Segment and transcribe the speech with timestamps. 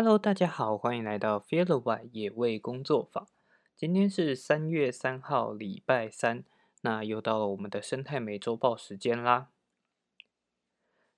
[0.00, 3.26] Hello，大家好，欢迎来到 Feel the White 野味工作坊。
[3.76, 6.44] 今天是三月三号，礼拜三，
[6.82, 9.48] 那又到了我们的生态美周报时间啦。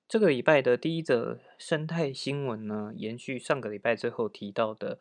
[0.09, 4.99] 这个礼拜的第一则生态新闻呢，延续上个礼拜最后提到的，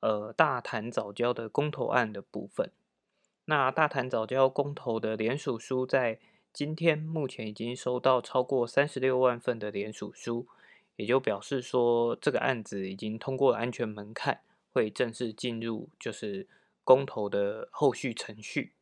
[0.00, 2.70] 呃，大潭早教的公投案的部分。
[3.46, 6.18] 那大潭早教公投的联署书在
[6.52, 10.46] 今天目前已经收到超过三十六万份的联署书。
[10.96, 14.40] 也就表示说，这个案子已经通过安全门槛，
[14.72, 16.46] 会正式进入就是
[16.84, 18.72] 公投的后续程序。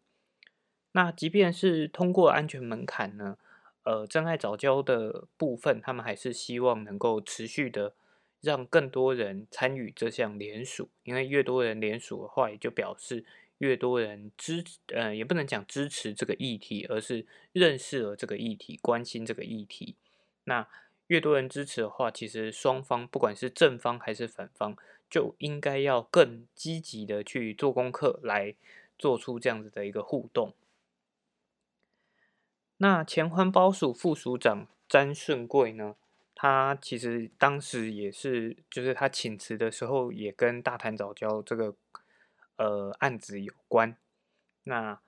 [0.93, 3.39] 那即便是通过安全门槛呢，
[3.85, 7.95] 呃，真爱早教的部分，他们还是希望能够持续的
[8.41, 13.25] 让更多人参与这项联署，因为越多人联署的话，也就表示
[13.59, 19.95] 越多人支，呃，也不能讲支持这个议题，而是认识了这个议题，关心这个议题。
[20.45, 20.67] 那
[21.11, 24.77] 越多人支持的话，其实双方不管是正方还是反方，
[25.11, 28.55] 就应该要更积极的去做功课，来
[28.97, 30.55] 做出这样子的一个互动。
[32.77, 35.97] 那前环保署副署长詹顺贵呢，
[36.33, 41.75] 他其实当时也是，就是他请辞的时候，也跟大潭早教这个
[42.55, 43.97] 呃案子有关。
[44.63, 45.01] 那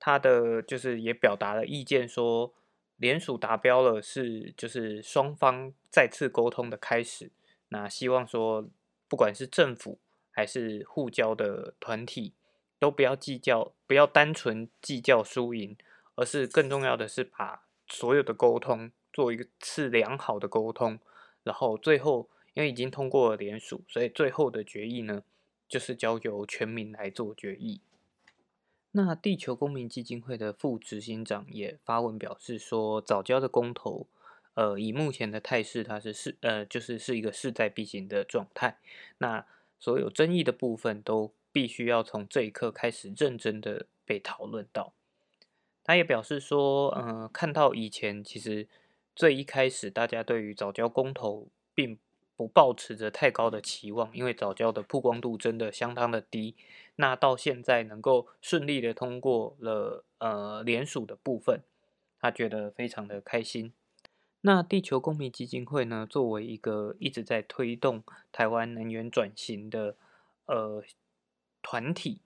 [0.00, 2.54] 他的就是也表达了意见说。
[2.96, 7.30] 联署达标了，是就是双方再次沟通的开始。
[7.68, 8.68] 那希望说，
[9.08, 9.98] 不管是政府
[10.30, 12.32] 还是互交的团体，
[12.78, 15.76] 都不要计较，不要单纯计较输赢，
[16.14, 20.98] 而是更重要的是把所有的沟通做一次良好的沟通。
[21.42, 25.22] 然后最后，因为已经通过了联署，所以最后的决议呢，
[25.68, 27.80] 就是交由全民来做决议。
[28.96, 34.06] 那地球公民基金会的副执行长也发文表示说，早教的公投，
[34.54, 38.78] 呃，以目前的态势，它是势呃，就是是一个势在必行的状态。
[39.18, 39.44] 那
[39.80, 44.92] 所有争议的部分都必须要从这一刻开始认真的被讨论到。
[45.82, 48.68] 他也表示说，嗯，看到以前其实
[49.16, 51.98] 最一开始大家对于早教公投并
[52.36, 56.54] 不抱持着太高的期望，因为早教的曝光度真的相当的低。
[56.96, 61.62] 那到现在能够顺利的通过了呃联署的部分，
[62.20, 63.72] 他觉得非常的开心。
[64.42, 69.96] 那地球公民基金会呢，作为一个一直在推动台湾能源转型的
[70.46, 70.84] 呃
[71.62, 72.20] 团体，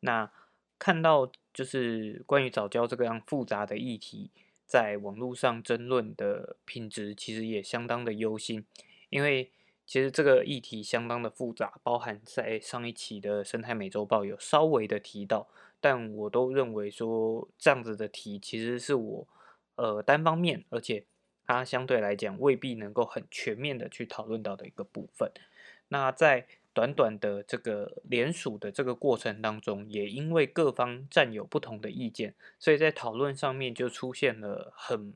[0.00, 0.30] 那
[0.78, 4.30] 看到就是关于早教这个样复杂的议题，
[4.66, 8.64] 在网络上争论的品质，其实也相当的忧心，
[9.08, 9.50] 因为。
[9.90, 15.48] 其实这个议题相当的复杂，包含在上一期的生态美洲报有稍微的提到，
[15.80, 19.26] 但我都认为说这样子的题其实是我
[19.74, 21.04] 呃单方面，而且
[21.44, 25.32] 它相对来讲未必能够很全面的去讨论到的一个部分。
[25.88, 35.14] 那在短短的这个联署的这个过程当中，也因为各方占有不同的意见，所以在讨论上面就出现了很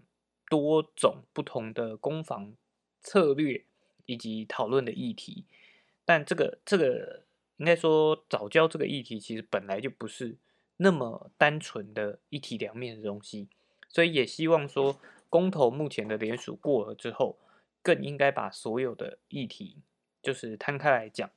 [0.50, 2.56] 多种不同的攻防
[3.00, 3.64] 策略。
[4.06, 5.44] 以及讨论的议题，
[6.04, 7.22] 但这个这个
[7.56, 10.36] 应该说早教这个议题其实本来就不是
[10.76, 13.48] 那么单纯的一体两面的东西，
[13.88, 14.98] 所以也希望说
[15.30, 17.38] 公投目前的联署过了之后，
[17.82, 19.78] 更应该把所有的议题
[20.22, 21.30] 就是摊开来讲。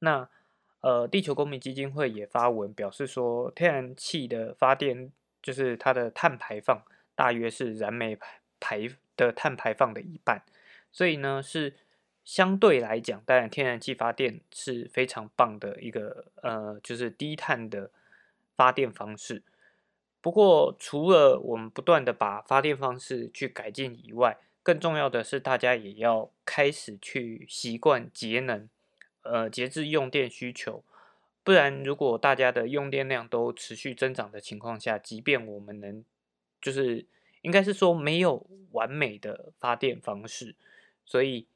[0.00, 0.28] 那
[0.80, 5.10] 呃，地球公民基金会也发文表示说，天然气的发电
[5.42, 6.84] 就是它的碳排放
[7.14, 10.42] 大约是燃煤排排的碳排放的一半。
[10.94, 11.74] 所以呢，是
[12.24, 17.90] 相对来讲，当然天然气发电是非常棒的一个呃，就是低碳的
[18.56, 19.42] 发电方式。
[20.20, 28.68] 不过，除了我们不断的把发电方式去改进以外，更重要的是大家也要开始去习惯节能，
[29.22, 30.84] 呃，节制用电需求。
[31.42, 36.04] 不然，如果大家的用电量都持续增长的情况下，即便我们能，
[36.62, 37.04] 就是
[37.42, 40.54] 应该是说没有完美的发电方式。
[41.04, 41.46] 所以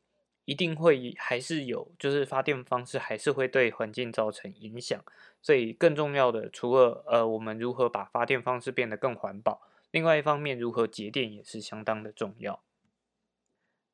[0.44, 5.04] 一定会还是有，就是发电方式还是会对环境造成影响。
[5.42, 9.60] 所以更重要的，除了呃我们如何把发电方式变得更环保，
[9.90, 12.62] 另外一方面如何节电也是相当的重要。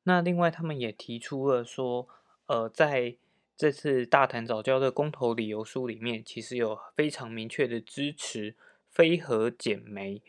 [0.05, 2.09] 那另外他们也提出了说，
[2.47, 3.17] 呃在
[3.57, 8.55] 这次大谈早教的公投理由书里面，其实有非常明确的支持
[8.91, 10.23] 非核减煤，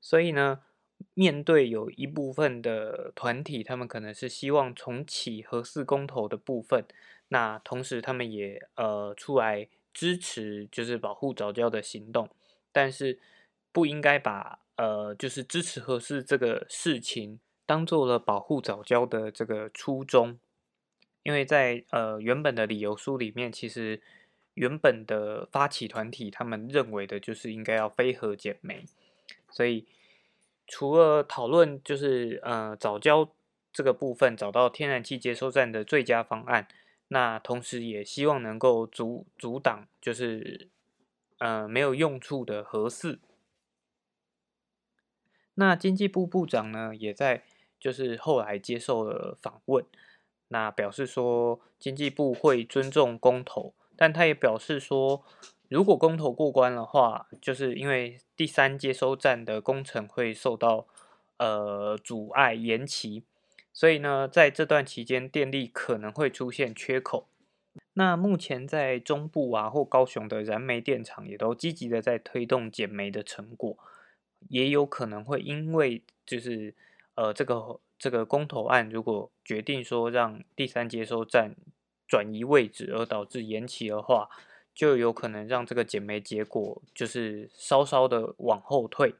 [0.00, 0.62] 所以呢。
[1.14, 6.84] 面对有一部分的团体，他们可能是希望重启核四公投的部分，
[7.28, 12.28] 那同时他们也呃出来支持就是保护早教的行动，
[12.72, 13.18] 但是
[13.72, 20.38] 不应该把呃就是支持核四这个事情当做了保护早教的这个初衷。
[21.22, 24.00] 因为在呃原本的理由书里面，其实
[24.54, 28.86] 原本的发起团体他们认为的就是应该要非核减煤，
[29.50, 29.86] 所以
[30.72, 33.28] 除了讨论就是呃早教
[33.72, 36.68] 这个部分找到天然气接收站的最佳方案，
[37.08, 40.68] 那同时也希望能够阻阻挡就是
[41.38, 43.18] 呃没有用处的核四。
[45.54, 47.42] 那经济部部长呢，也在
[47.80, 49.84] 就是后来接受了访问，
[50.48, 55.24] 那表示说经济部会尊重公投，但他也表示说，
[55.70, 60.86] 如果公投过关的话，就是因为第三接收站的工程会受到
[61.38, 63.22] 呃阻碍延期，
[63.72, 67.28] 所以呢，在这段期间电力可能会出现缺口。
[67.92, 73.78] 那目前在中部啊或高雄的燃煤电厂也都积极的在推动减煤的成果。
[74.48, 76.74] 也有可能会因为就是
[77.14, 81.54] 呃这个这个公投案如果决定说让第三接收站
[82.08, 84.28] 转移位置而导致延期的话，
[84.80, 89.14] 就有可能让这个减煤结果就是稍稍的往后退，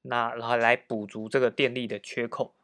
[0.00, 2.54] 那然后来补足这个电力的缺口，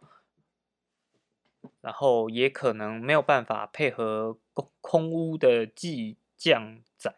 [1.83, 7.17] 然后也可能没有办法配合空空屋的计降载，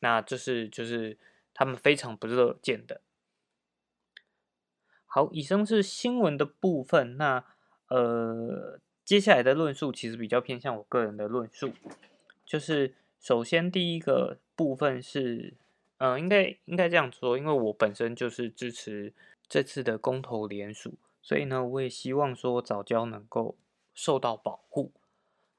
[0.00, 1.16] 那这是就是
[1.54, 3.00] 他们非常不乐见的。
[5.06, 7.16] 好，以上是新闻的部分。
[7.16, 7.42] 那
[7.86, 11.72] 呃，接下来的论述其实比较偏向我个人的论述，
[12.44, 15.54] 就是首先第一个部分是，
[15.98, 19.12] 嗯，应该应该这样说，因为我本身就是支持
[19.48, 23.56] 这次的公投联署，所以呢，我也希望说早教能够
[23.94, 24.92] 受到保护。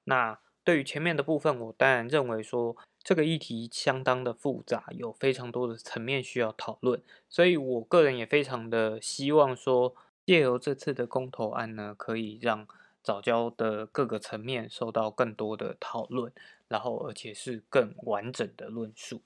[0.06, 2.76] 那对于前面的部分，我当然认为说。
[3.02, 9.96] 这个议题相当的复杂，有非常多的层面需要讨论，所以我个人也非常的希望说，
[10.26, 12.68] 借由这次的公投案呢，可以让
[13.02, 16.32] 早教的各个层面受到更多的讨论，
[16.69, 19.21] 然后而且是更完整的论述。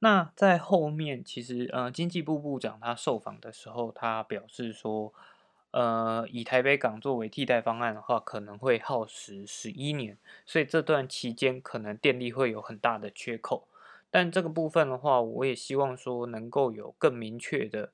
[0.00, 5.14] 那在后面，其实呃，经济部部长他受访的时候，他表示说。
[5.76, 13.66] 呃，以台北港作为替代方案的话，可能会耗时十一年，所以这段期间可能电力会有很大的缺口。
[14.08, 17.90] 但这个部分的话，我也希望说能够有更明确的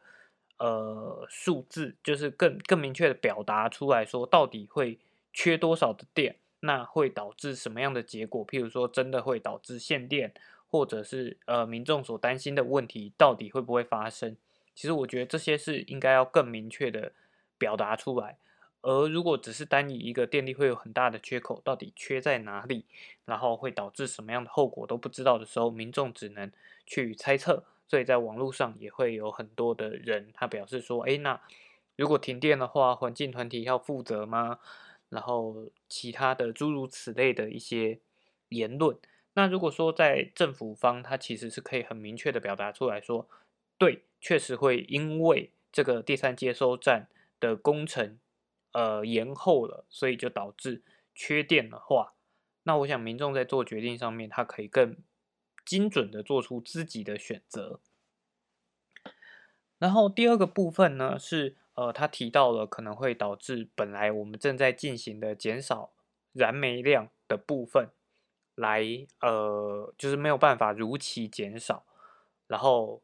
[0.58, 4.98] 呃数字，就是更更明确的表达出来说，到底会
[5.32, 8.46] 缺多少的电，那会导致什么样的结果？
[8.46, 10.32] 譬如说，真的会导致限电，
[10.68, 14.36] 或者是呃民众所担心的问题，到底会不会发生？
[14.74, 17.12] 其实我觉得这些是应该要更明确的。
[17.60, 18.38] 表达出来，
[18.80, 22.86] 而如果只是单以一个电力会有很大的缺口，到底缺在哪里，
[23.26, 26.50] 然后会导致什么样的后果都不知道的时候，民众只能
[26.86, 27.62] 去猜测。
[27.86, 31.38] 所以在网络上也会有很多的人，他表示说：“哎，那
[31.96, 34.58] 如果停电的话，环境团体要负责吗？”
[35.10, 38.00] 然后其他的诸如此类的一些
[38.48, 38.98] 言论。
[39.34, 43.28] 那如果说在政府方，他其实是可以很明确的表达出来说
[43.76, 47.08] ：“对，确实会因为这个第三接收站。”
[47.40, 48.18] 的工程，
[48.72, 50.82] 呃，延后了，所以就导致
[51.14, 52.12] 缺电的话，
[52.64, 54.98] 那我想民众在做决定上面，他可以更
[55.64, 57.80] 精准的做出自己的选择。
[59.78, 65.92] 然后第二个部分呢，是呃，他提到了可能会导致本来我们正在进行的减少
[66.34, 67.88] 燃煤量的部分，
[68.54, 68.84] 来
[69.20, 71.86] 呃，就是没有办法如期减少，
[72.46, 73.02] 然后。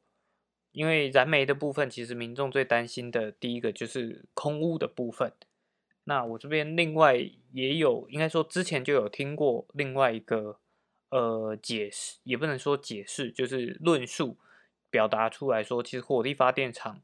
[0.73, 5.33] 因为燃煤的部分，其实民众最担心的第一个就是空污的部分。
[6.05, 7.17] 那我这边另外
[7.53, 10.59] 也有，应该说之前就有听过另外一个
[11.09, 14.37] 呃解释，也不能说解释，就是论述
[14.91, 17.01] 表达出来说，其实火力发电厂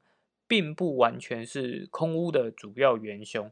[0.52, 3.50] 并不完全是空污的主要元凶，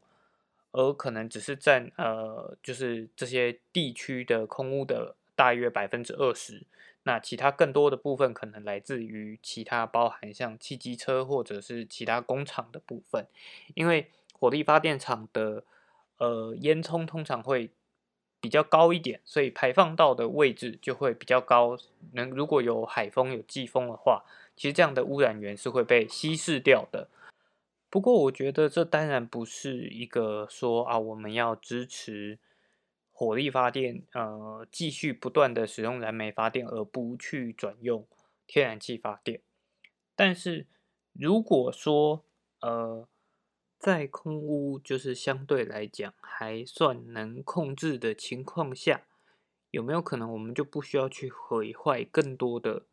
[0.71, 6.67] 而可能只是占呃就是这些地区的空污的大约百分之二十。
[7.05, 13.27] 那其他更多的部分可能来自于其他包含像汽机车或者是其他工厂的部分，
[13.73, 15.65] 因为火力发电厂的
[16.19, 17.71] 呃烟囱通常会
[18.43, 21.79] 比较高一点，所以排放到的位置就会比较高。
[22.13, 24.23] 能如果有海风有季风的话，
[24.61, 27.09] 其实这样的污染源是会被稀释掉的。
[27.89, 32.39] 不过我觉得这当然不是一个说啊我们要支持。
[33.13, 38.09] 火力发电，呃，继续不断的使用燃煤发电，而不去转用
[38.47, 39.43] 天然气发电。
[40.17, 40.67] 但是，
[41.13, 42.25] 如果说，
[42.63, 43.07] 呃，
[43.79, 49.03] 在空污就是相对来讲还算能控制的情况下，
[49.71, 52.87] 有没有可能我们就不需要去毁坏更多的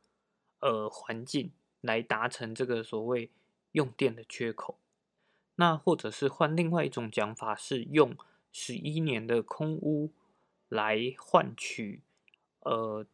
[0.60, 3.30] 呃环境，来达成这个所谓
[3.72, 4.78] 用电的缺口？
[5.56, 8.16] 那或者是换另外一种讲法，是用。
[8.50, 10.12] 十一年的空屋
[10.68, 12.02] 来换取
[12.62, 13.06] 呃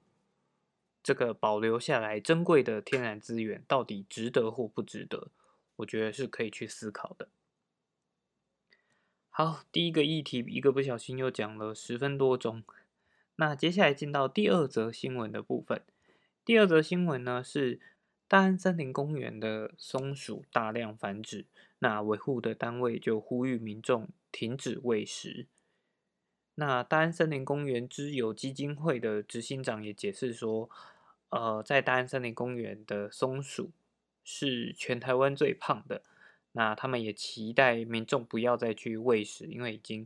[1.02, 5.32] 这个保留下来珍贵的天然资源，到底值得或不值得？
[5.78, 7.28] 我觉得是可以去思考的。
[9.28, 12.64] 好，第一个议题一个不小心又讲了十分多钟，
[13.36, 15.84] 那接下来进到第二则新闻的部分。
[16.46, 17.80] 第二则新闻呢是
[18.28, 21.46] 大安森林公园的松鼠大量繁殖，
[21.80, 25.48] 那维护的单位就呼吁民众停止喂食。
[26.56, 30.70] 那大安森林公园之友基金会的执行长也解释说，
[31.30, 33.72] 呃，在大安森林公园的松鼠
[34.26, 36.02] 是全台湾最胖的。
[36.52, 40.06] 那他们也期待民众不要再去喂食，因为已经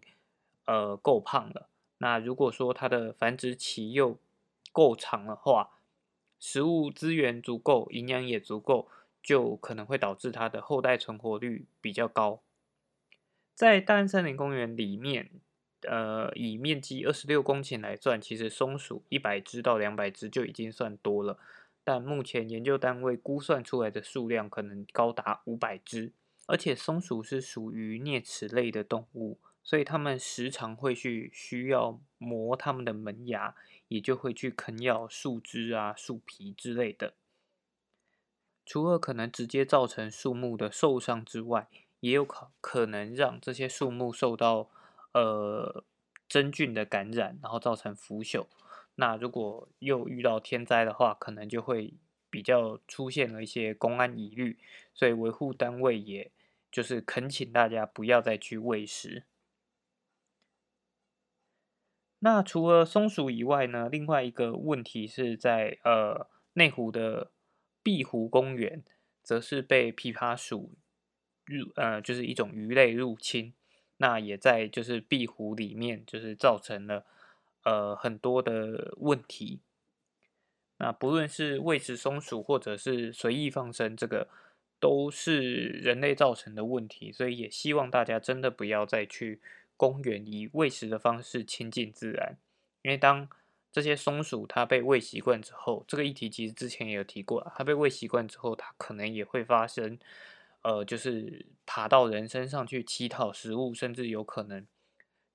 [0.65, 1.67] 呃够胖了。
[1.98, 4.20] 那如果说它的繁殖期又
[4.72, 5.72] 够长的话，
[6.39, 8.88] 食物资源足够，营养也足够，
[9.22, 12.41] 就可能会导致它的后代存活率比较高。
[13.53, 15.32] 在大安森林公园里面，
[15.82, 21.39] 呃，以面积二十六公顷来算，其实松鼠一百只到两百只就已经算多了，
[21.84, 26.13] 但目前研究单位估算出来的数量可能高达五百只。
[26.46, 33.53] 而且松鼠是属于啮齿类的动物，所以它们时常会去需要磨它们的门牙，
[33.88, 37.13] 也就会去啃咬树枝啊、树皮之类的。
[38.65, 44.70] 除了可能直接造成树木的受伤之外，也有可可能让这些树木受到
[45.13, 45.84] 呃
[46.27, 48.48] 真菌的感染，然后造成腐朽。
[48.96, 51.94] 那如果又遇到天灾的话，可能就会
[52.29, 54.58] 比较出现了一些公安疑虑，
[54.94, 56.32] 所以维护单位也。
[56.70, 59.24] 就是恳请大家不要再去喂食。
[62.19, 67.31] 那除了松鼠以外呢，另外一个问题是在呃内湖的
[67.83, 68.83] 碧湖公园，
[69.21, 70.71] 则是被琵琶鼠
[71.45, 73.53] 入呃就是一种鱼类入侵，
[73.97, 77.05] 那也在就是碧湖里面就是造成了
[77.63, 79.59] 呃很多的问题。
[80.77, 84.27] 那不论是喂食松鼠或者是随意放生这个。
[84.79, 85.41] 都是
[85.81, 89.41] 人类造成的问题，所以也希望大家真的不要再去
[89.77, 92.38] 公园以喂食的方式亲近自然，
[92.81, 93.29] 因为当
[93.72, 100.00] 这些松鼠它被喂习惯之后，这个议题其实之前也有提过，它被喂习惯之后，它可能也会发生，
[100.63, 104.65] 呃，就是爬到人身上去乞讨食物，甚至有可能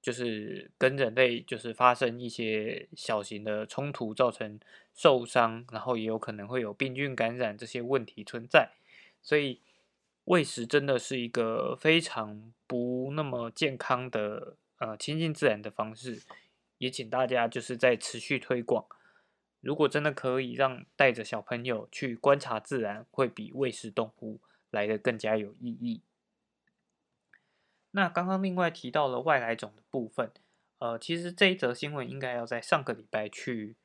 [0.01, 4.59] 就是跟人类就是发生一些小型的冲突，造成
[4.93, 8.73] 受伤，然后也有可能会有病菌感染这些问题存在。
[9.23, 9.61] 所以
[10.25, 16.23] 喂食真的是一个非常不那么健康的呃亲近自然的方式，
[16.79, 18.87] 也请大家就是在持续推广。
[19.61, 26.03] 如果真的可以让带着小朋友去观察自然，会比喂食动物来的更加有意义。
[27.91, 30.33] 那刚刚另外提到了外来种的部分，
[30.79, 33.77] 呃，其实这一则新闻应该要在上个礼拜去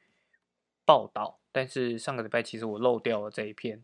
[0.85, 3.83] 报道，但是上个礼拜其实我漏掉了这一篇。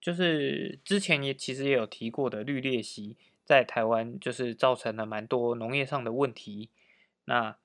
[0.00, 6.70] 就是之前也其实也有提过的绿鬣蜥，在台湾就是造成了蛮多农业上的问题。
[7.24, 7.56] 那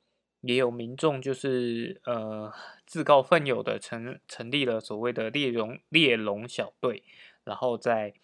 [0.41, 2.51] 也有民众就是呃
[2.87, 7.03] 自告奋勇的成成立了所谓的猎龙猎龙小队，
[7.43, 8.15] 然后再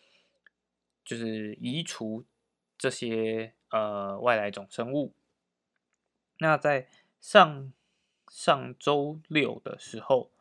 [1.06, 2.25] 就是移除
[2.80, 5.13] 这些呃外来种生物。
[6.39, 6.89] 那在
[7.22, 7.72] 上
[8.28, 10.32] 上周六的时候，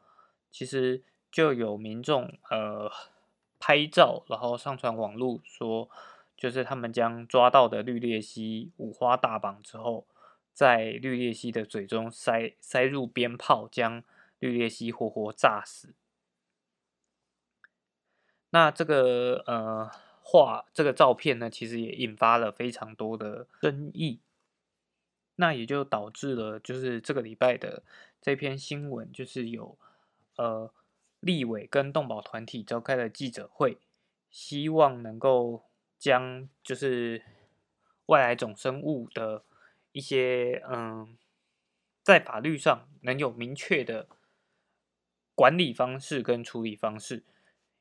[0.51, 2.91] 其实就有民众呃。
[3.59, 5.91] 拍照，然后上传网络，说
[6.37, 10.07] 就是他们将抓到的绿鬣蜥五花大绑之后，
[10.55, 14.05] 在绿鬣蜥的嘴中塞塞入鞭炮，将
[14.39, 15.95] 绿鬣蜥活活炸死。
[18.51, 19.91] 那这个呃
[20.23, 24.21] 画这个照片呢，其实也引发了非常多的争议。
[25.37, 27.83] 那也就导致了，就是这个礼拜的
[28.21, 29.77] 这篇新闻，就是有
[30.37, 30.73] 呃。
[31.21, 33.79] 立委跟动保团体召开了记者会，
[34.31, 35.65] 希望能够
[35.99, 37.23] 将就是
[38.07, 39.45] 外来种生物的
[39.93, 41.17] 一些嗯，
[42.03, 44.07] 在法律上能有明确的
[45.35, 47.25] 管理方式跟处理方式，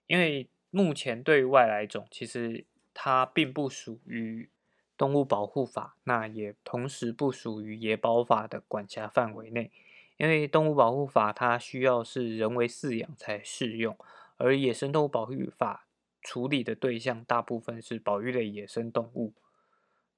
[0.08, 4.50] 因为目前对外来种其实它并不属于
[4.98, 9.72] 动物保护法，那也同时不属于野保法的管辖范围内。
[10.18, 13.98] 因为动物保护法它需要是人为饲养才适用，
[14.38, 15.88] 而野生动物保护法
[16.22, 19.34] 处理的对象大部分是保育类野生动物。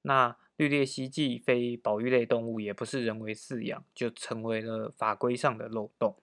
[0.03, 6.15] 那绿鬣蜥既非保育类动物，也不是人为饲养，就成为了法规上的漏洞。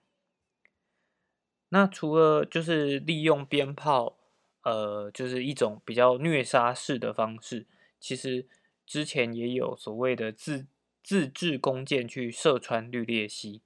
[1.69, 4.17] 那除了就是利用鞭炮，
[4.63, 7.67] 呃，就是一种比较虐杀式的方式，
[7.99, 8.47] 其实
[8.85, 10.65] 之前也有所谓的自
[11.03, 13.61] 自制弓箭去射穿绿鬣蜥。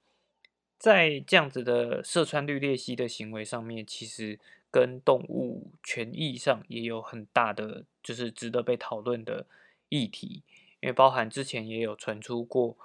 [0.82, 9.46] 在这样子的射穿绿鬣蜥的行为上面，其实跟动物权益上也有很大的，就是值得被讨论的
[9.90, 10.42] 议题。
[10.80, 12.76] 因为包含之前也有传出过，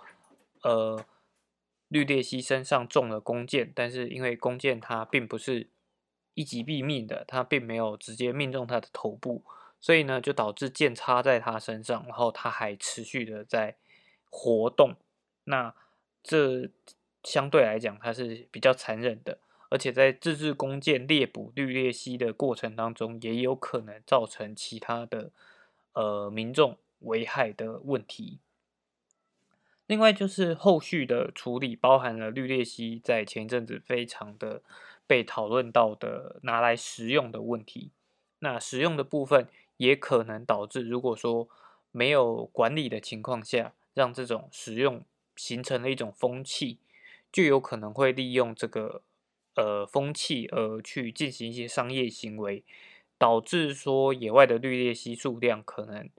[0.62, 1.04] 呃，
[1.88, 5.68] 绿鬣蜥身上中了弓箭，但是因为弓箭它并不是
[6.36, 9.44] 一击毙命的，它并没有直接命中它的头部，
[9.82, 13.76] 所以呢，就导致箭插在它身上，然后它还持续的在
[14.30, 14.96] 活动。
[15.46, 15.74] 那
[16.22, 16.70] 这
[17.24, 25.32] 相对来讲，它是比较残忍的，而且在自制弓箭猎捕绿鬣蜥的过程当中，也有可能造成其他的
[25.94, 28.40] 呃民众危害的问题。
[29.86, 34.62] 另外就是后续的处理，包含了绿鬣蜥在前一阵子非常的
[35.06, 37.92] 被讨论到的拿来食用的问题。
[38.40, 39.48] 那食用的部分
[39.78, 41.48] 也可能导致，如果说
[41.92, 45.04] 没有管理的情况下，让这种食用
[45.36, 46.80] 形成了一种风气。
[47.38, 49.04] 就有可能会利用这个
[49.54, 52.64] 呃风气而去进行一些商业行为，
[53.20, 56.10] 导致说野外的绿鬣蜥数量可能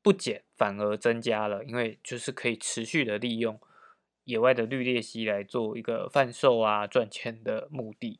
[0.00, 3.60] 不减反而增加了，因为就是可以持续的利用
[4.24, 8.18] 野外的绿鬣蜥来做一个贩售啊赚钱的目的，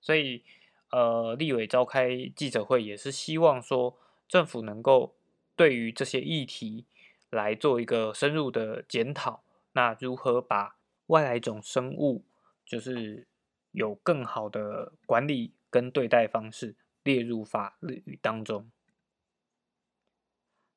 [0.00, 0.42] 所以
[0.90, 5.14] 呃立委召开记者会也是希望说政府能够
[5.54, 6.86] 对于这些议题
[7.28, 9.42] 来做一个深入的检讨，
[9.72, 10.75] 那如何把
[11.06, 12.24] 外来种生物
[12.64, 13.26] 就是
[13.72, 18.70] 有更好的管理跟对待方式列入法律当中。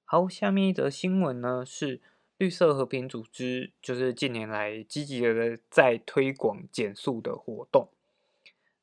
[0.06, 2.02] 好，下面一则新闻呢是
[2.38, 7.90] 绿色和平组织，就是近年来积极的在推广减速的活动。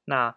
[0.04, 0.36] 那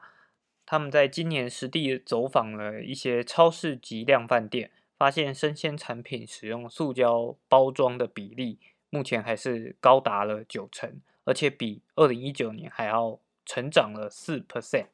[0.66, 8.60] 他们在今年实地走访了一些超市及量贩店，发现生鲜产品使用塑胶包装的比例。
[8.90, 14.88] 目前还是高达了九成，而且比二零一九年还要成长了四 percent。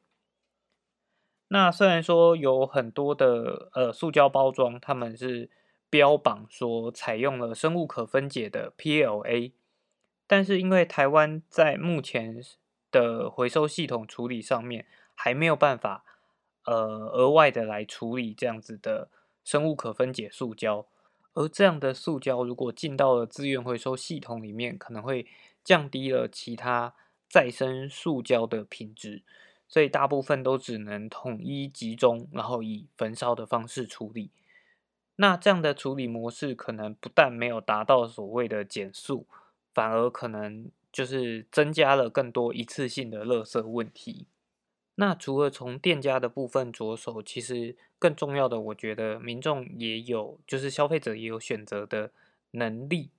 [1.48, 5.48] 那虽然说有很多的呃塑胶包装，他们是
[5.88, 9.52] 标榜说采用了生物可分解的 PLA，
[10.26, 12.42] 但是因为台湾在目前
[12.90, 16.04] 的回收系统处理上面还没有办法
[16.64, 16.74] 呃
[17.12, 19.10] 额外的来处理这样子的
[19.44, 20.86] 生物可分解塑胶。
[21.36, 25.26] 而这样的塑胶如果进到了资源回收系统里面，可能会
[25.62, 26.94] 降低了其他
[27.28, 29.22] 再生塑胶的品质，
[29.68, 34.30] 所以大部分都只能统一集中，然后以焚烧的方式处理。
[35.16, 39.26] 那这样的处理模式可能不但没有达到所谓的减速，
[39.74, 44.26] 反而可能就是增加了更多一次性的垃圾问题。
[44.98, 52.12] 那除了从店家的部分着手，其实更重要的，我觉得民众也有，就是消费者也有选择的
[52.52, 53.10] 能力。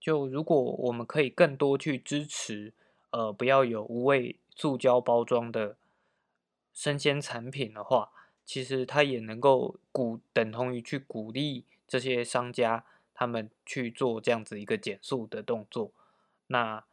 [0.00, 2.72] 就如果我们可以更多去支持，
[3.10, 5.76] 呃，不要有无味塑胶包装的
[6.72, 8.10] 生鲜产品的话，
[8.46, 15.92] 其实它也能够鼓等同于去鼓励这些商家他们去做这样子一个减速的动作。
[16.46, 16.84] 那。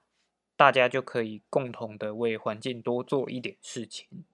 [0.60, 4.26] 大家就可以共同的为环境多做一点事情。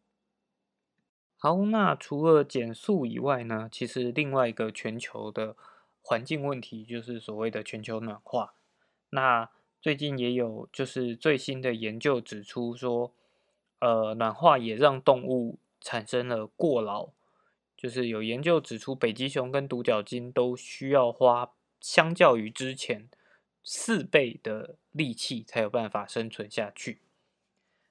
[1.38, 5.56] 好，那除了减速以外呢，其实另外一个全球的
[6.02, 8.56] 环境问题就是所谓的全球暖化。
[9.12, 13.14] 那最近也有就是最新的研究指出说，
[13.78, 17.10] 呃，暖化也让动物产生了过劳。
[17.78, 23.10] 就是有研究指出，北极熊跟独角鲸都需要花相较于之前。
[23.64, 27.02] 四倍的力气才有办法生存下去。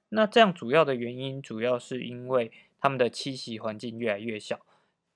[0.09, 4.65] 那这样主要的原因，主要是因为它们的栖息环境越来越小。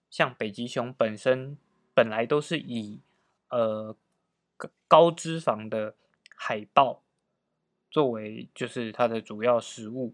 [0.09, 1.57] 像北极熊本身
[1.93, 2.99] 本来都是以
[3.49, 3.95] 呃
[4.87, 5.95] 高脂肪的
[6.35, 7.01] 海豹
[7.89, 10.13] 作为就是它的主要食物。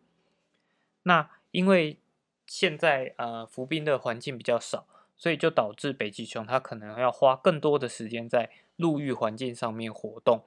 [1.04, 2.00] 那因为
[2.46, 8.52] 现在呃浮冰的环境比较少，所以就导致北极熊它可能要花更多的时间在。
[8.78, 10.44] 陆域环境上面活动，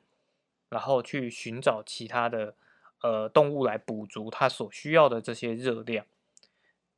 [0.68, 2.54] 然后去寻找其他的
[3.02, 6.06] 呃动物来补足它所需要的这些热量，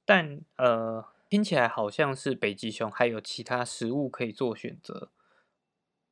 [0.04, 5.10] 但呃听起来好像是北极熊还有其他食物可以做选择，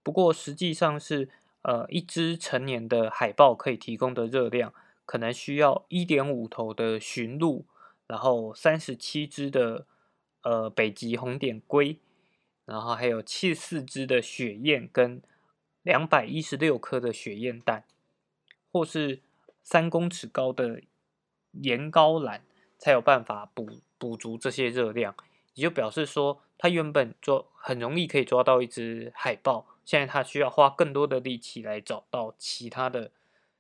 [0.03, 1.29] 不过实际上是
[1.63, 4.73] 呃一只成年的海豹可以提供的热量，
[5.05, 7.67] 可能需要一点五头的驯鹿，
[8.07, 9.87] 然后三十七只的
[10.43, 11.99] 呃北极红点龟。
[12.65, 15.23] 然后还有七四只的雪燕跟
[15.89, 17.85] 两百一十六颗的雪燕蛋，
[18.71, 19.23] 或是
[19.63, 20.83] 三公尺高的
[21.53, 22.45] 岩膏蓝，
[22.77, 25.15] 才有办法补补足这些热量。
[25.55, 33.11] 也就表示说，它原本抓很容易可以抓到一只海豹，现在他需要花更多的力气来找到其他的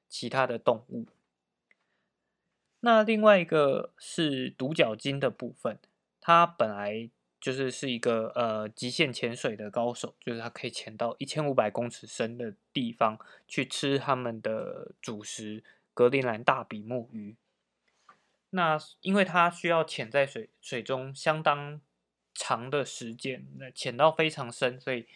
[0.06, 1.06] 其他的动物。
[2.80, 5.78] 那另外一个是独角鲸的部分，
[6.20, 7.08] 它本来
[7.40, 15.62] 就是是一个呃极限潜水的高手，就是他可以潜到一千五百公尺深的地方去吃他们的主食——
[15.94, 17.36] 格陵兰大比目鱼。
[18.50, 21.80] 那因为它需要潜在水水中相当
[22.34, 25.06] 长的时间，那潜到非常深，所以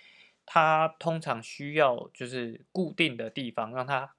[0.44, 4.14] 它通常需要就是固定的地方，让它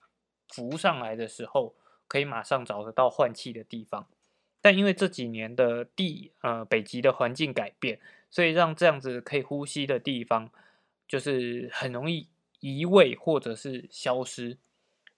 [0.48, 1.76] 浮上来的时候。
[2.06, 4.08] 可以马上找得到换气的地方，
[4.64, 8.00] 但因为这几年的地呃北极的环境改变，
[8.32, 10.50] 所以让这样子可以呼吸的地方
[11.06, 12.30] 就是很容易
[12.62, 14.58] 移位或者是消失，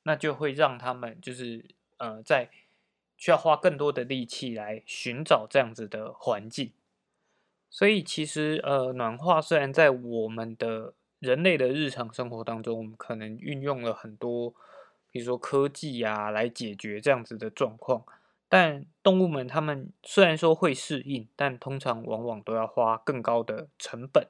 [0.01, 1.63] 那就会让他们就是
[1.97, 2.49] 呃在
[3.15, 6.71] 需要花更多的力气来寻找这样子的环境。
[7.69, 14.53] 所以其实呃暖化虽然在我们的人类的日常生活当中，我们可能运用了很多。
[15.11, 18.03] 比如说科技呀，来解决这样子的状况，
[18.55, 24.29] 但动物们它们虽然说会适应，但通常往往都要花更高的成本。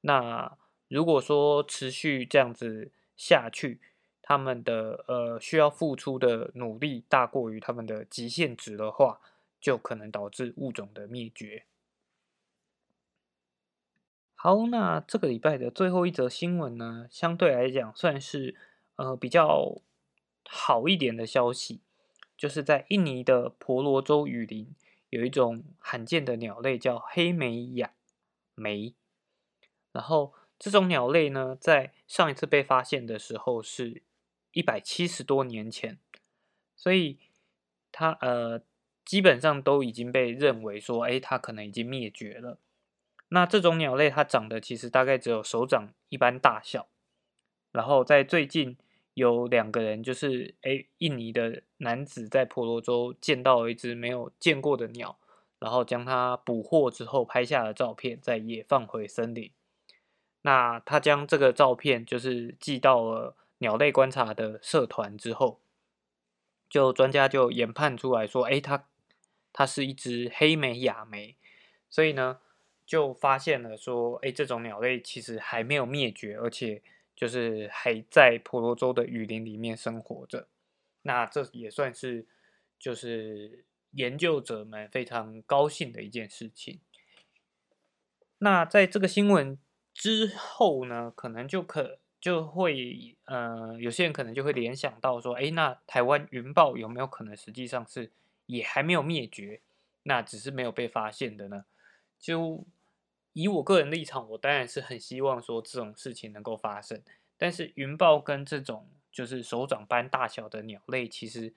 [0.00, 3.80] 那如果说持续这样子下去，
[4.20, 9.20] 他们的呃需要付出的努力大过于他们的极限值的话，
[9.60, 11.62] 就可能导致物种的灭绝。
[14.34, 18.56] 好，那这个礼拜的最后一则新闻呢，相对来讲算是
[18.96, 19.80] 呃比较。
[20.50, 21.82] 好一点的消息，
[22.38, 24.72] 就是在印尼的婆罗洲雨林
[25.10, 27.92] 有一种罕见的鸟类叫黑莓亚
[28.54, 28.94] 莓。
[29.90, 34.02] 然后这种鸟类呢，在上一次被发现的时候是
[34.52, 35.98] 一百七十多年前，
[36.76, 37.18] 所以
[37.90, 38.62] 它呃
[39.04, 42.60] 基本上都已经被认为说，哎，它可能已经灭绝了。
[43.30, 46.88] 那这种鸟类它长得其实大概只有手掌一般大小，
[47.72, 48.78] 然后在最近。
[49.18, 55.18] 有两个人，就是诶，印尼的男子在婆罗洲见到了一只没有见过的鸟，
[55.58, 59.50] 然后将它捕获之后拍下了照片，再野放回森林。
[60.42, 65.60] 那他将这个照片就是寄到了鸟类观察的社团之后，
[66.70, 68.86] 就专家就研判出来说，诶，它
[69.52, 71.36] 它是一只黑莓亚莓，
[71.90, 72.38] 所以呢，
[72.86, 76.80] 就发现了说，诶，这种鸟类其实还没有灭绝，而且。
[77.18, 80.46] 就是还在婆罗洲的雨林里面生活着，
[81.02, 82.24] 那这也算是
[82.78, 86.78] 就是研究者们非常高兴的一件事情。
[88.38, 89.58] 那在这个新闻
[89.92, 98.12] 之后呢，可能就可就会呃，有些人可能就会联想到说，哎，那台湾云豹有没有可能实际上是
[98.46, 99.60] 也还没有灭绝，
[100.04, 101.64] 那只是没有被发现的呢？
[102.16, 102.64] 就
[103.34, 107.02] 以我个人立场，我当然是很希望说这种事情能够发生。
[107.36, 111.54] 但是云豹跟这种就是手掌般大小的鸟类，其实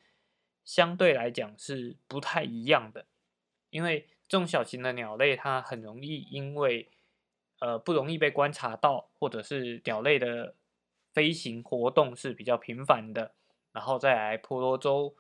[0.64, 3.08] 相对来讲是不太一样的。
[3.72, 6.90] 因为这种小型的鸟类，它很容易因为
[7.60, 10.54] 呃不容易被观察到，或者是鸟类的
[11.14, 13.34] 飞行活动是比较频繁的，
[13.72, 15.16] 然后再来婆罗洲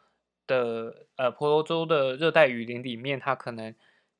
[0.45, 3.73] 的呃婆罗洲的热带雨林里面，它可能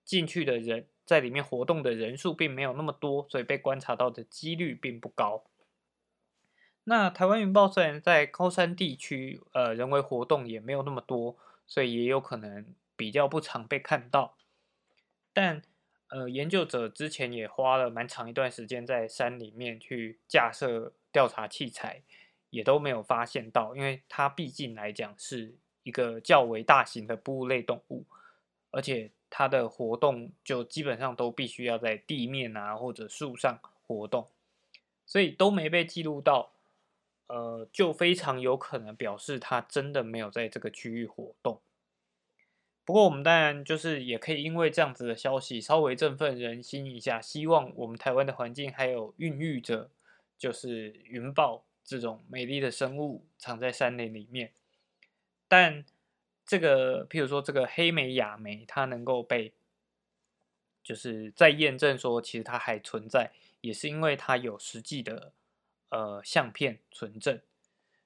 [0.04, 0.88] 进去的人。
[1.06, 5.44] 在里面活动的人数并没有那么多，所以被观察到的几率并不高。
[6.86, 11.38] 那台湾云豹虽然在高山地区，呃，人为活动也没有那么多，
[11.68, 14.38] 所以也有可能比较不常被看到。
[15.34, 15.62] 但
[16.08, 22.04] 呃，研究者之前也花了蛮长一段时间在山里面去架设调查器材，
[22.50, 28.06] 也都没有发现到，因为它毕竟来讲是一个较为大型的哺乳类动物，
[28.72, 29.12] 而且。
[29.34, 34.28] 它的活动就基本上都必须要在地面啊或者树上活动，
[35.06, 36.52] 所以都没被记录到，
[37.28, 41.62] 呃，就非常有可能表示它真的没有在这个区域活动。
[42.84, 49.90] 不过我们当然就是也可以因为这样子的消息稍微振奋人心一下，希望我们台湾的环境还有孕育着
[50.38, 54.52] 就是云豹这种美丽的生物藏在山林里面，
[55.48, 55.86] 但。
[56.52, 59.54] 这个，譬如说这个黑莓亚莓，它能够被，
[60.84, 65.32] 就是在验证说其实它还存在，也是因为它有实际的
[65.88, 67.40] 呃相片存证，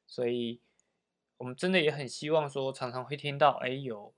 [0.05, 0.59] 所以
[1.37, 4.13] 我们真的也很希望说，常常会听到哎有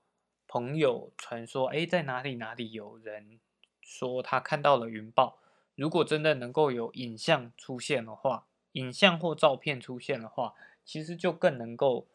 [0.46, 3.40] 朋友传说哎在哪里哪里有人
[3.80, 5.38] 说他看到了云豹，
[5.74, 12.06] 如果真的能够有影像出现的话，影像或照片出现的话，其实就更能够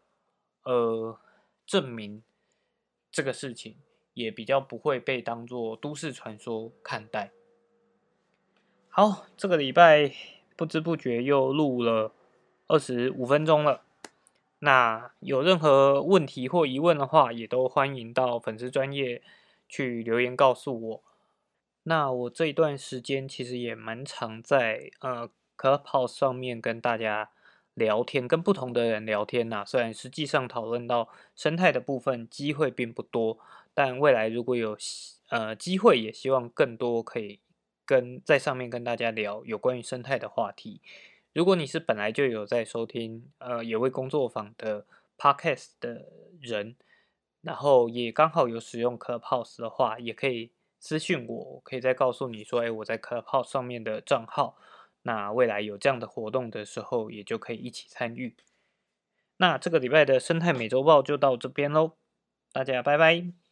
[0.62, 1.18] 呃。
[1.66, 2.24] 证明
[3.12, 3.78] 这个事情
[4.14, 7.32] 也比较不会被当做都市传说看待。
[8.90, 10.14] 好，这个礼拜
[10.56, 12.14] 不知不觉又录了
[12.68, 13.82] 二十五分钟了。
[14.60, 19.22] 那有任何问题或疑问的话，也都欢迎到粉丝专业
[19.68, 21.04] 去留言告诉我。
[21.84, 27.32] 那我这一段时间其实也蛮常在呃 Clubhouse 上面跟大家
[27.74, 29.64] 聊天，跟不同的人聊天呐。
[29.66, 33.40] 虽然实际上讨论到生态的部分机会并不多，
[33.74, 34.78] 但未来如果有
[35.30, 37.40] 呃机会，也希望更多可以
[37.86, 40.82] 跟在上面跟大家聊有关于生态的话题。
[41.34, 44.86] 如果你是本来就有在收听呃野味工作坊的
[45.18, 46.06] podcast 的
[46.40, 46.76] 人，
[47.42, 54.56] 然后也刚好有使用 Clubhouse 的话，也可以私信我，我可以再告诉你说，哎，我在 Clubhouse 上面的账号。
[55.04, 58.36] 那未来有这样的活动的时候，也就可以一起参与。
[59.38, 61.98] 那这个礼拜的生态美洲豹就到这边喽，
[62.52, 63.43] 大家拜拜。